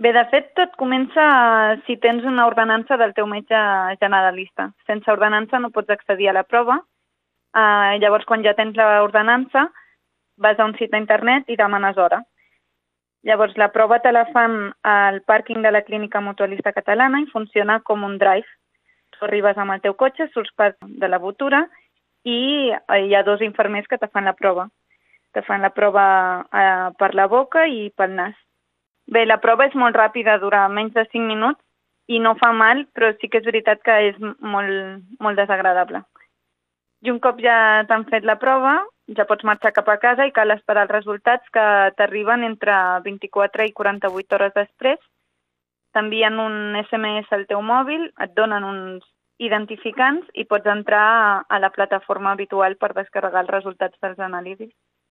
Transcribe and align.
Bé, 0.00 0.14
de 0.16 0.22
fet, 0.32 0.46
tot 0.56 0.72
comença 0.80 1.24
si 1.84 1.98
tens 2.00 2.24
una 2.24 2.46
ordenança 2.48 2.96
del 2.96 3.12
teu 3.12 3.26
metge 3.28 3.58
generalista. 4.00 4.70
Sense 4.88 5.12
ordenança 5.12 5.60
no 5.60 5.68
pots 5.74 5.92
accedir 5.92 6.30
a 6.30 6.36
la 6.38 6.46
prova. 6.48 6.78
Uh, 7.52 7.98
llavors, 8.00 8.24
quan 8.24 8.40
ja 8.46 8.54
tens 8.56 8.78
l'ordenança, 8.78 9.66
vas 10.40 10.56
a 10.56 10.64
un 10.64 10.72
site 10.78 10.96
internet 10.96 11.52
i 11.52 11.58
demanes 11.60 12.00
hora. 12.00 12.22
Llavors, 13.28 13.58
la 13.60 13.68
prova 13.76 14.00
te 14.00 14.12
la 14.16 14.24
fan 14.32 14.72
al 14.88 15.20
pàrquing 15.28 15.60
de 15.60 15.76
la 15.76 15.84
Clínica 15.84 16.24
Mutualista 16.24 16.72
Catalana 16.72 17.20
i 17.20 17.28
funciona 17.28 17.82
com 17.84 18.08
un 18.08 18.16
drive. 18.16 18.48
Tu 19.12 19.26
arribes 19.28 19.58
amb 19.60 19.76
el 19.76 19.84
teu 19.84 20.00
cotxe, 20.00 20.30
surts 20.32 20.56
pas 20.56 20.78
de 20.80 21.08
la 21.12 21.20
botura 21.20 21.66
i 22.24 22.72
hi 22.72 23.14
ha 23.14 23.26
dos 23.26 23.44
infermers 23.44 23.88
que 23.90 24.00
te 24.00 24.08
fan 24.08 24.24
la 24.24 24.38
prova. 24.38 24.70
Te 25.36 25.44
fan 25.44 25.60
la 25.60 25.76
prova 25.76 26.06
eh, 26.40 26.88
per 26.96 27.12
la 27.14 27.28
boca 27.28 27.68
i 27.68 27.90
pel 27.92 28.16
nas. 28.16 28.38
Bé, 29.10 29.24
la 29.26 29.40
prova 29.42 29.66
és 29.66 29.74
molt 29.74 29.96
ràpida, 29.98 30.38
dura 30.38 30.68
menys 30.70 30.94
de 30.94 31.02
5 31.08 31.26
minuts 31.26 31.58
i 32.14 32.20
no 32.22 32.36
fa 32.38 32.52
mal, 32.54 32.84
però 32.94 33.10
sí 33.18 33.28
que 33.30 33.40
és 33.42 33.46
veritat 33.46 33.82
que 33.86 33.96
és 34.10 34.18
molt, 34.22 35.02
molt 35.18 35.40
desagradable. 35.40 36.04
I 37.02 37.10
un 37.10 37.18
cop 37.24 37.40
ja 37.42 37.56
t'han 37.88 38.04
fet 38.10 38.26
la 38.28 38.36
prova, 38.38 38.76
ja 39.18 39.26
pots 39.26 39.46
marxar 39.48 39.72
cap 39.74 39.88
a 39.88 39.96
casa 40.02 40.26
i 40.28 40.34
cal 40.36 40.54
esperar 40.54 40.84
els 40.86 40.94
resultats 40.94 41.50
que 41.54 41.64
t'arriben 41.98 42.44
entre 42.46 42.74
24 43.06 43.66
i 43.66 43.72
48 43.80 44.36
hores 44.36 44.54
després. 44.54 45.00
T'envien 45.94 46.38
un 46.38 46.76
SMS 46.84 47.32
al 47.34 47.48
teu 47.50 47.64
mòbil, 47.66 48.06
et 48.22 48.36
donen 48.36 48.66
uns 48.68 49.06
identificants 49.42 50.28
i 50.38 50.44
pots 50.44 50.70
entrar 50.70 51.42
a 51.48 51.58
la 51.58 51.72
plataforma 51.74 52.36
habitual 52.36 52.76
per 52.76 52.92
descarregar 52.94 53.42
els 53.46 53.54
resultats 53.56 53.98
dels 54.04 54.22
anàlisis. 54.22 54.70